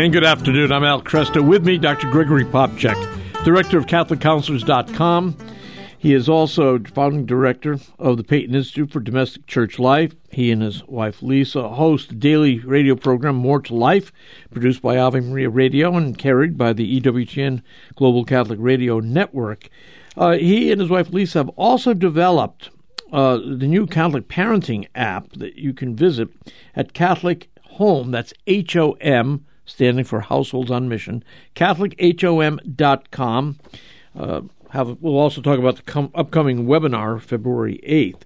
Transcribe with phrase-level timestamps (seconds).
[0.00, 0.72] And good afternoon.
[0.72, 1.46] I'm Al Kresta.
[1.46, 2.10] With me, Dr.
[2.10, 5.36] Gregory Popcak, director of CatholicCounselors.com.
[5.98, 10.14] He is also founding director of the Peyton Institute for Domestic Church Life.
[10.30, 14.10] He and his wife Lisa host the daily radio program More to Life,
[14.50, 17.60] produced by Ave Maria Radio and carried by the EWTN
[17.94, 19.68] Global Catholic Radio Network.
[20.16, 22.70] Uh, he and his wife Lisa have also developed
[23.12, 26.30] uh, the new Catholic parenting app that you can visit
[26.74, 28.12] at Catholic Home.
[28.12, 31.24] That's H O M standing for Households on Mission,
[31.54, 33.58] CatholicHOM.com.
[34.18, 38.22] Uh, have, we'll also talk about the com- upcoming webinar February 8th.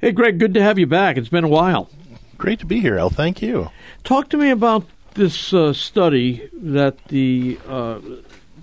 [0.00, 1.16] Hey, Greg, good to have you back.
[1.16, 1.90] It's been a while.
[2.36, 3.10] Great to be here, Al.
[3.10, 3.70] Thank you.
[4.04, 7.98] Talk to me about this uh, study that the uh,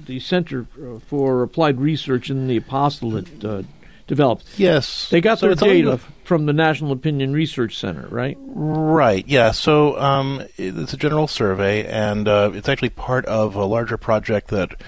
[0.06, 0.66] the Center
[1.08, 3.64] for Applied Research in the Apostolate uh,
[4.08, 4.46] developed.
[4.58, 8.38] Yes, they got so their data from the National Opinion Research Center, right?
[8.40, 9.28] Right.
[9.28, 9.52] Yeah.
[9.52, 14.50] So um, it's a general survey, and uh, it's actually part of a larger project
[14.50, 14.80] that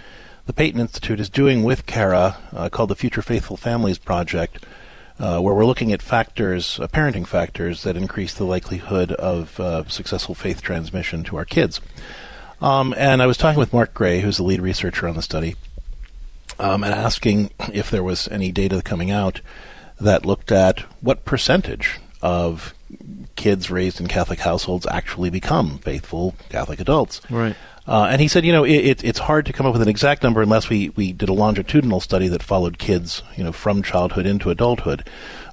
[0.45, 4.65] the Peyton Institute is doing with CARA uh, called the Future Faithful Families Project.
[5.19, 9.83] Uh, where we're looking at factors, uh, parenting factors that increase the likelihood of uh,
[9.87, 11.81] successful faith transmission to our kids.
[12.61, 15.55] Um, and I was talking with Mark Gray, who's the lead researcher on the study,
[16.59, 19.41] um, and asking if there was any data coming out
[19.99, 22.73] that looked at what percentage of
[23.35, 27.21] kids raised in Catholic households actually become faithful Catholic adults.
[27.29, 27.55] Right.
[27.87, 29.87] Uh, and he said, you know, it, it, it's hard to come up with an
[29.87, 33.81] exact number unless we, we did a longitudinal study that followed kids, you know, from
[33.81, 35.07] childhood into adulthood.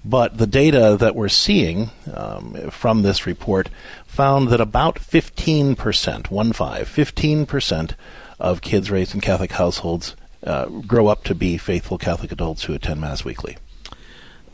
[0.05, 3.69] But the data that we're seeing um, from this report
[4.05, 7.93] found that about 15%, one five, 15%
[8.41, 12.75] of kids raised in Catholic households uh, grow up to be faithful Catholic adults who
[12.75, 13.57] attend Mass weekly.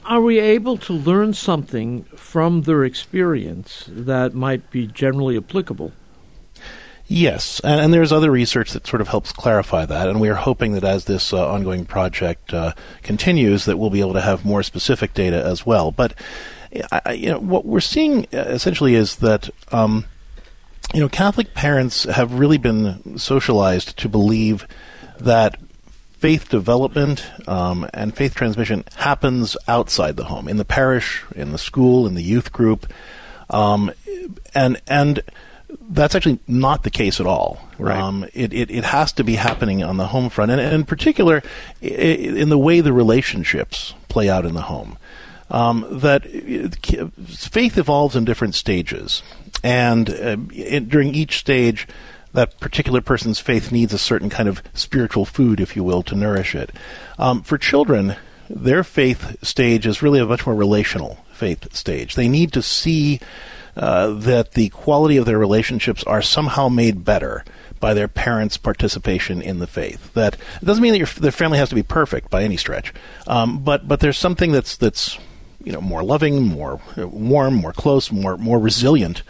[0.04, 5.92] Are we able to learn something from their experience that might be generally applicable?
[7.06, 10.36] Yes, and, and, there's other research that sort of helps clarify that, and we are
[10.36, 14.44] hoping that as this uh, ongoing project uh, continues, that we'll be able to have
[14.44, 15.90] more specific data as well.
[15.90, 16.14] But
[16.92, 19.50] I, you know, what we're seeing uh, essentially is that.
[19.72, 20.06] Um,
[20.92, 24.66] you know, Catholic parents have really been socialized to believe
[25.20, 25.56] that
[26.20, 31.58] faith development um, and faith transmission happens outside the home, in the parish, in the
[31.58, 32.86] school, in the youth group,
[33.48, 33.90] um,
[34.54, 35.22] and and
[35.88, 37.58] that's actually not the case at all.
[37.78, 37.98] Right.
[37.98, 40.84] Um, it, it, it has to be happening on the home front, and, and in
[40.84, 41.42] particular,
[41.80, 44.98] in the way the relationships play out in the home.
[45.50, 46.26] Um, that
[47.26, 49.22] faith evolves in different stages,
[49.64, 51.88] and uh, it, during each stage,
[52.32, 56.14] that particular person's faith needs a certain kind of spiritual food, if you will, to
[56.14, 56.70] nourish it.
[57.18, 58.16] Um, for children,
[58.48, 62.14] their faith stage is really a much more relational faith stage.
[62.14, 63.20] They need to see
[63.76, 67.44] uh, that the quality of their relationships are somehow made better
[67.78, 70.12] by their parents' participation in the faith.
[70.14, 72.92] That doesn't mean that your, their family has to be perfect by any stretch,
[73.26, 75.18] um, but but there's something that's that's
[75.64, 79.22] you know more loving, more warm, more close, more more resilient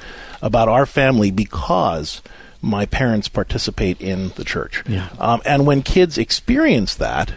[0.43, 2.22] about our family because
[2.62, 4.82] my parents participate in the church.
[4.87, 5.09] Yeah.
[5.19, 7.34] Um, and when kids experience that,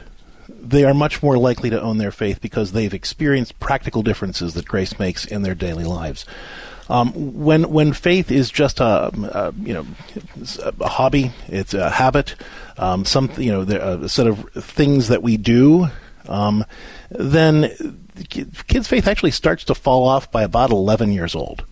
[0.47, 4.67] they are much more likely to own their faith because they've experienced practical differences that
[4.67, 6.25] grace makes in their daily lives.
[6.89, 9.85] Um, when when faith is just a, a, you know
[10.81, 12.35] a hobby, it's a habit,
[12.78, 15.88] um, some you know a set of things that we do,
[16.28, 16.66] um,
[17.09, 17.72] then
[18.29, 21.63] kids' faith actually starts to fall off by about 11 years old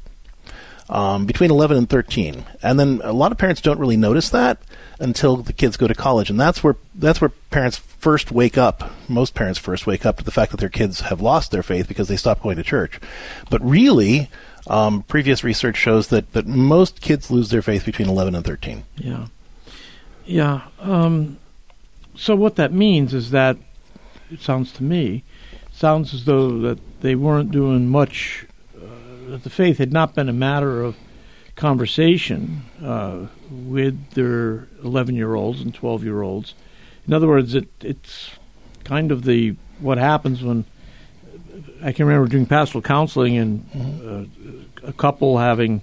[0.91, 2.43] um, between 11 and 13.
[2.61, 4.61] And then a lot of parents don't really notice that
[4.99, 8.91] until the kids go to college, and that's where that's where parents first wake up.
[9.07, 11.87] Most parents first wake up to the fact that their kids have lost their faith
[11.87, 12.99] because they stopped going to church.
[13.49, 14.29] But really,
[14.67, 18.83] um, previous research shows that that most kids lose their faith between 11 and 13.
[18.97, 19.27] Yeah,
[20.25, 20.61] yeah.
[20.79, 21.37] Um,
[22.15, 23.57] so what that means is that
[24.29, 25.23] it sounds to me
[25.71, 28.45] sounds as though that they weren't doing much
[29.37, 30.95] the faith had not been a matter of
[31.55, 36.53] conversation uh, with their 11 year olds and 12 year olds.
[37.07, 38.31] In other words, it, it's
[38.83, 40.65] kind of the what happens when
[41.83, 44.29] I can remember doing pastoral counseling and
[44.83, 45.81] uh, a couple having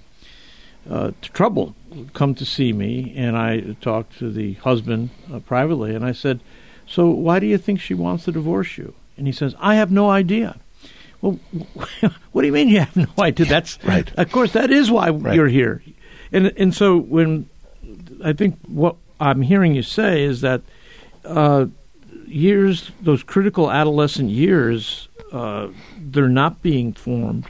[0.88, 1.74] uh, trouble
[2.12, 6.40] come to see me, and I talked to the husband uh, privately, and I said,
[6.86, 9.90] "So why do you think she wants to divorce you?" And he says, "I have
[9.90, 10.60] no idea."
[11.20, 11.38] Well,
[12.32, 13.46] what do you mean you have no idea?
[13.46, 14.10] That's right.
[14.16, 15.34] Of course, that is why right.
[15.34, 15.82] you're here,
[16.32, 17.48] and and so when
[18.24, 20.62] I think what I'm hearing you say is that
[21.24, 21.66] uh,
[22.26, 25.68] years, those critical adolescent years, uh,
[25.98, 27.46] they're not being formed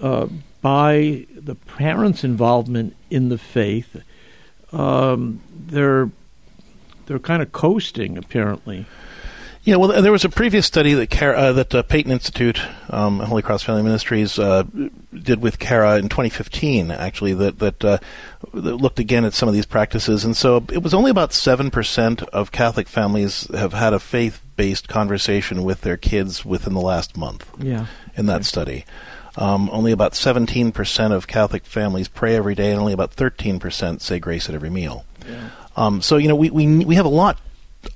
[0.00, 0.26] uh,
[0.60, 4.02] by the parents' involvement in the faith.
[4.72, 6.10] um, they're
[7.06, 8.86] they're kind of coasting apparently.
[9.62, 13.20] Yeah, well, there was a previous study that Cara, uh, that uh, Peyton Institute, um,
[13.20, 14.62] Holy Cross Family Ministries, uh,
[15.12, 17.98] did with Cara in 2015, actually, that that, uh,
[18.54, 21.70] that, looked again at some of these practices, and so it was only about seven
[21.70, 27.18] percent of Catholic families have had a faith-based conversation with their kids within the last
[27.18, 27.50] month.
[27.58, 27.86] Yeah,
[28.16, 28.44] in that okay.
[28.44, 28.84] study.
[29.36, 34.18] Um, only about 17% of Catholic families pray every day, and only about 13% say
[34.18, 35.04] grace at every meal.
[35.28, 35.50] Yeah.
[35.76, 37.38] Um, so you know we, we we have a lot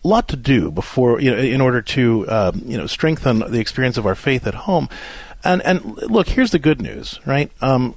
[0.02, 3.96] lot to do before you know in order to um, you know strengthen the experience
[3.96, 4.88] of our faith at home.
[5.42, 7.50] And and look, here's the good news, right?
[7.60, 7.94] Um,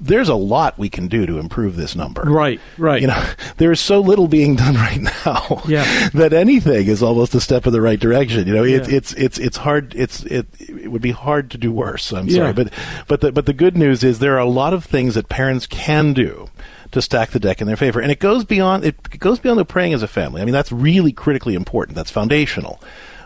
[0.00, 2.22] there's a lot we can do to improve this number.
[2.22, 3.00] Right, right.
[3.00, 6.08] You know, there's so little being done right now yeah.
[6.10, 8.46] that anything is almost a step in the right direction.
[8.46, 8.78] You know, yeah.
[8.78, 9.94] it's it's it's it's hard.
[9.94, 10.46] It's it
[10.88, 12.12] it would be hard to do worse.
[12.12, 12.52] I'm sorry, yeah.
[12.52, 12.72] but
[13.06, 15.66] but the but the good news is there are a lot of things that parents
[15.66, 16.48] can do
[16.92, 18.00] to stack the deck in their favor.
[18.00, 20.40] And it goes beyond it goes beyond the praying as a family.
[20.40, 21.94] I mean, that's really critically important.
[21.94, 22.80] That's foundational.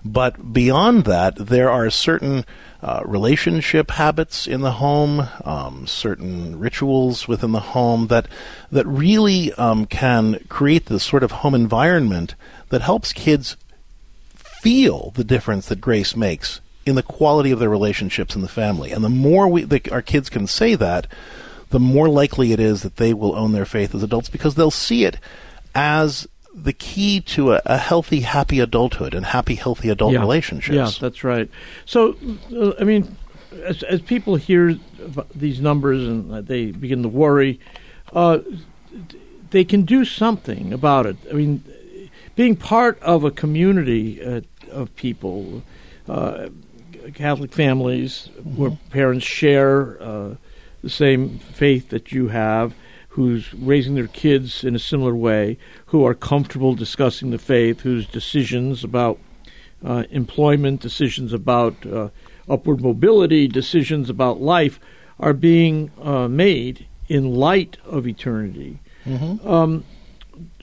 [0.05, 2.45] But beyond that, there are certain
[2.83, 8.27] uh, relationship habits in the home, um, certain rituals within the home that
[8.73, 12.35] that really um, can create this sort of home environment
[12.71, 13.57] that helps kids
[14.35, 18.93] feel the difference that grace makes in the quality of their relationships in the family.
[18.93, 21.07] And the more we, the, our kids can say that,
[21.71, 24.71] the more likely it is that they will own their faith as adults because they'll
[24.71, 25.17] see it
[25.75, 30.21] as the key to a, a healthy, happy adulthood and happy, healthy adult yeah.
[30.21, 30.77] relationships.
[30.77, 31.49] Yeah, that's right.
[31.87, 32.17] So,
[32.55, 33.17] uh, I mean,
[33.65, 34.77] as, as people hear
[35.35, 37.59] these numbers and they begin to worry,
[38.13, 38.41] uh,
[39.51, 41.17] they can do something about it.
[41.31, 41.65] I mean,
[42.35, 44.41] being part of a community uh,
[44.71, 45.63] of people,
[46.09, 46.49] uh,
[47.15, 48.57] Catholic families mm-hmm.
[48.57, 50.35] where parents share uh,
[50.83, 52.75] the same faith that you have,
[53.09, 58.07] who's raising their kids in a similar way, who are comfortable discussing the faith, whose
[58.07, 59.19] decisions about
[59.85, 62.09] uh, employment, decisions about uh,
[62.49, 64.81] upward mobility, decisions about life
[65.21, 68.81] are being uh, made in light of eternity.
[69.05, 69.47] Mm-hmm.
[69.47, 69.85] Um,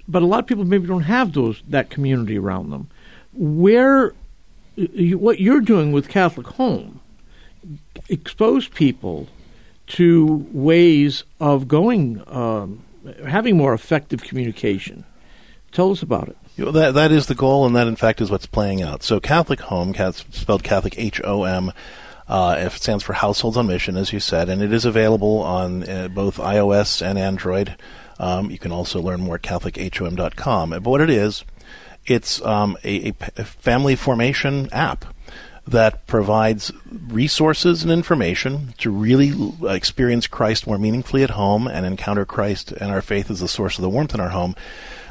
[0.08, 2.90] but a lot of people maybe don't have those that community around them.
[3.34, 4.14] Where
[4.88, 7.00] what you're doing with Catholic Home
[8.10, 9.28] expose people
[9.88, 12.84] to ways of going, um,
[13.28, 15.04] having more effective communication.
[15.72, 16.38] Tell us about it.
[16.56, 19.04] You know, that that is the goal, and that in fact is what's playing out.
[19.04, 21.72] So, Catholic Home, spelled Catholic H O M.
[22.28, 25.90] Uh, it stands for Households on Mission, as you said, and it is available on
[25.90, 27.76] uh, both iOS and Android.
[28.20, 30.70] Um, you can also learn more at CatholicHOM.com.
[30.70, 31.44] But what it is,
[32.10, 35.06] it's um, a, a, family formation app
[35.68, 36.72] that provides
[37.08, 39.32] resources and information to really
[39.70, 43.78] experience Christ more meaningfully at home and encounter Christ and our faith as the source
[43.78, 44.56] of the warmth in our home.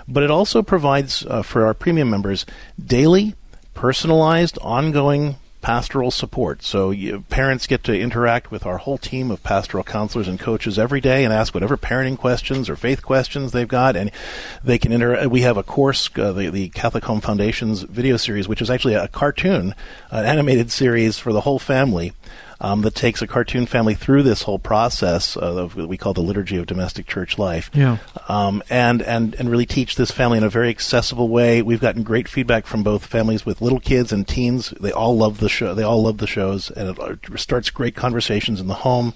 [0.08, 2.44] But it also provides uh, for our premium members
[2.84, 3.34] daily,
[3.74, 6.62] personalized, ongoing pastoral support.
[6.62, 10.78] So you, parents get to interact with our whole team of pastoral counselors and coaches
[10.78, 14.10] every day and ask whatever parenting questions or faith questions they've got, and
[14.62, 15.28] they can inter.
[15.28, 18.94] We have a course, uh, the, the Catholic Home Foundation's video series, which is actually
[18.94, 19.74] a cartoon,
[20.10, 22.12] an animated series for the whole family
[22.60, 26.20] um, that takes a cartoon family through this whole process of what we call the
[26.20, 27.70] liturgy of domestic church life.
[27.72, 27.98] Yeah.
[28.28, 31.62] Um, and, and, and really teach this family in a very accessible way.
[31.62, 34.74] We've gotten great feedback from both families with little kids and teens.
[34.80, 35.74] They all love the show.
[35.74, 39.14] They all love the shows, and it starts great conversations in the home.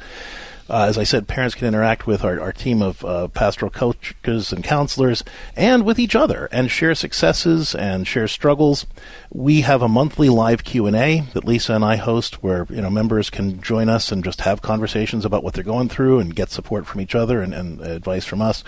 [0.72, 4.54] Uh, as I said, parents can interact with our, our team of uh, pastoral coaches
[4.54, 5.22] and counselors
[5.54, 8.86] and with each other and share successes and share struggles.
[9.30, 13.28] We have a monthly live Q&A that Lisa and I host where you know members
[13.28, 16.86] can join us and just have conversations about what they're going through and get support
[16.86, 18.64] from each other and, and advice from us.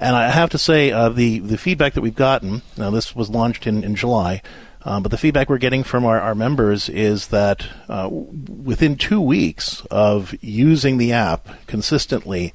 [0.00, 3.28] And I have to say, uh, the, the feedback that we've gotten, now this was
[3.28, 4.40] launched in, in July,
[4.82, 9.20] um, but the feedback we're getting from our, our members is that uh, within two
[9.20, 12.54] weeks of using the app consistently,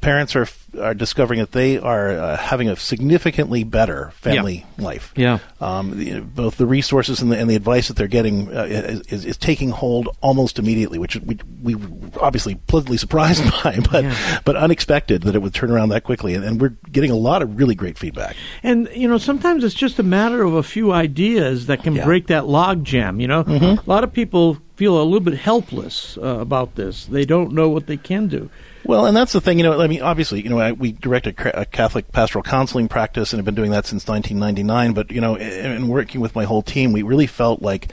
[0.00, 0.46] parents are
[0.78, 4.84] are discovering that they are uh, having a significantly better family yeah.
[4.84, 5.12] life.
[5.16, 5.38] Yeah.
[5.60, 9.24] Um, the, both the resources and the, and the advice that they're getting uh, is,
[9.24, 11.76] is, taking hold almost immediately, which we we
[12.20, 14.40] obviously pleasantly surprised by, but yeah.
[14.44, 16.34] but unexpected that it would turn around that quickly.
[16.34, 18.36] And, and, we're getting a lot of really great feedback.
[18.62, 22.04] And you know, sometimes it's just a matter of a few ideas that can yeah.
[22.04, 23.20] break that log jam.
[23.20, 23.88] You know, mm-hmm.
[23.88, 27.06] a lot of people feel a little bit helpless uh, about this.
[27.06, 28.50] They don't know what they can do.
[28.84, 29.80] Well, and that's the thing, you know.
[29.80, 33.38] I mean, obviously, you know, I, we direct a, a, Catholic pastoral counseling practice, and
[33.38, 34.92] have been doing that since 1999.
[34.92, 37.92] But you know, in, in, working with my whole team, we really felt like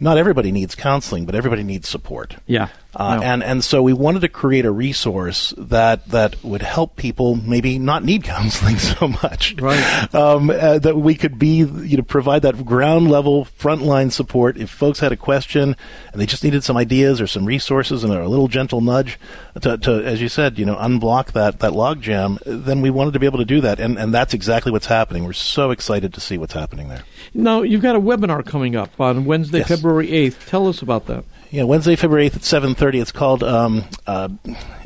[0.00, 2.36] not everybody needs counseling, but everybody needs support.
[2.46, 2.68] Yeah.
[2.94, 3.22] Uh, No.
[3.22, 7.78] and and so we wanted to create a resource that that would help people maybe
[7.78, 10.14] not need counseling so much, Right.
[10.14, 14.68] Um, uh, that we could be you know provide that ground level frontline support if
[14.70, 15.74] folks had a question
[16.12, 19.18] and they just needed some ideas or some resources and a little gentle nudge
[19.60, 22.38] to, to as you said you know unblock that that logjam.
[22.44, 25.24] Then we wanted to be able to do that, and and that's exactly what's happening.
[25.24, 27.04] We're so excited to see what's happening there.
[27.34, 29.68] Now, you've got a webinar coming up on Wednesday, Yes.
[29.68, 30.46] February 8th.
[30.48, 31.24] Tell us about that.
[31.50, 32.44] Yeah, Wednesday, February 8th at
[32.82, 33.00] 7.30.
[33.00, 34.28] It's called um, uh,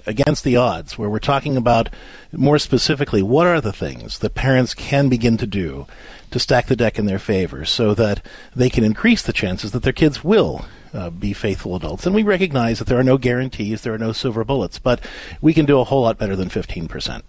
[0.05, 1.89] Against the Odds, where we're talking about,
[2.31, 5.87] more specifically, what are the things that parents can begin to do
[6.31, 8.21] to stack the deck in their favor so that
[8.55, 12.07] they can increase the chances that their kids will uh, be faithful adults.
[12.07, 15.01] And we recognize that there are no guarantees, there are no silver bullets, but
[15.41, 17.23] we can do a whole lot better than 15%.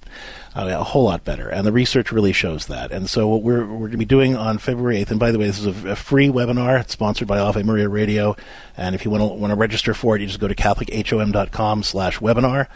[0.56, 2.92] Uh, a whole lot better, and the research really shows that.
[2.92, 5.38] And so, what we're we're going to be doing on February 8th, and by the
[5.38, 6.80] way, this is a, a free webinar.
[6.80, 8.36] It's sponsored by Ave Maria Radio,
[8.76, 12.68] and if you want to want to register for it, you just go to CatholicHOM.com/webinar,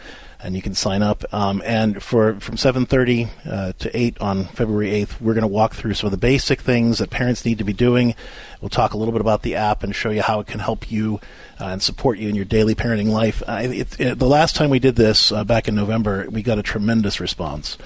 [0.42, 1.24] and you can sign up.
[1.32, 5.74] Um, and for from 7:30 uh, to 8 on February 8th, we're going to walk
[5.74, 8.14] through some of the basic things that parents need to be doing.
[8.60, 10.90] We'll talk a little bit about the app and show you how it can help
[10.90, 11.20] you
[11.60, 13.42] uh, and support you in your daily parenting life.
[13.46, 16.58] Uh, it, it, the last time we did this uh, back in November, we got
[16.58, 17.78] a tremendous response,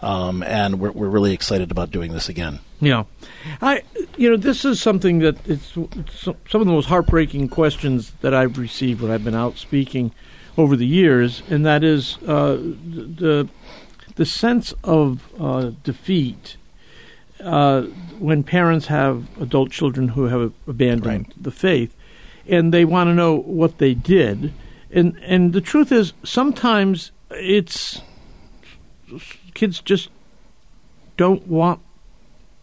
[0.00, 2.60] um, and we're, we're really excited about doing this again.
[2.80, 3.04] Yeah,
[3.62, 3.82] I
[4.16, 8.34] you know this is something that it's, it's some of the most heartbreaking questions that
[8.34, 10.12] I've received when I've been out speaking
[10.56, 13.48] over the years, and that is uh, the
[14.16, 16.56] the sense of uh, defeat
[17.40, 17.82] uh,
[18.18, 21.94] when parents have adult children who have abandoned the faith,
[22.46, 24.52] and they want to know what they did,
[24.90, 28.02] and and the truth is sometimes it's
[29.54, 30.10] kids just
[31.16, 31.80] don't want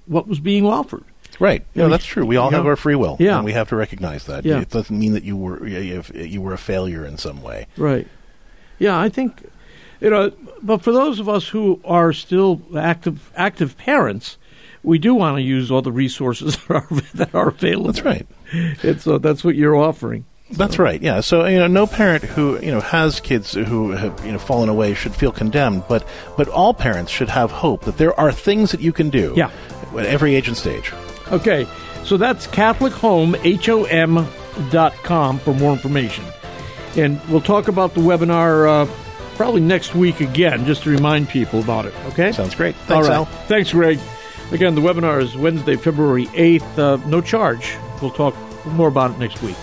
[0.05, 1.03] what was being offered.
[1.41, 1.65] Right.
[1.73, 2.23] Yeah, that's true.
[2.23, 2.57] We all yeah.
[2.57, 3.17] have our free will.
[3.19, 3.37] Yeah.
[3.37, 4.45] And we have to recognize that.
[4.45, 4.61] Yeah.
[4.61, 7.65] It doesn't mean that you were you you were a failure in some way.
[7.77, 8.07] Right.
[8.77, 9.49] Yeah, I think
[10.01, 10.31] you know,
[10.61, 14.37] but for those of us who are still active active parents,
[14.83, 17.91] we do want to use all the resources that are, that are available.
[17.91, 18.27] That's right.
[18.53, 20.25] It's uh, that's what you're offering.
[20.51, 21.01] That's right.
[21.01, 21.21] Yeah.
[21.21, 24.69] So you know, no parent who you know has kids who have you know fallen
[24.69, 26.07] away should feel condemned, but
[26.37, 29.33] but all parents should have hope that there are things that you can do.
[29.35, 29.49] Yeah.
[29.97, 30.93] At every age and stage.
[31.31, 31.65] Okay,
[32.03, 34.27] so that's Catholic Home H O M
[34.69, 36.25] dot com for more information,
[36.97, 38.93] and we'll talk about the webinar uh,
[39.35, 41.93] probably next week again, just to remind people about it.
[42.07, 42.31] Okay.
[42.31, 42.75] Sounds great.
[42.75, 43.25] Thanks, All Al.
[43.25, 43.99] Thanks, Greg.
[44.51, 46.77] Again, the webinar is Wednesday, February 8th.
[46.77, 47.77] Uh, no charge.
[48.01, 48.35] We'll talk
[48.65, 49.55] more about it next week.